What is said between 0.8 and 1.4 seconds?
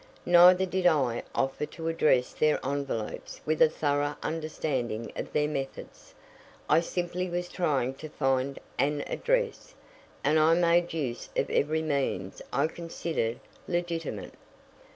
I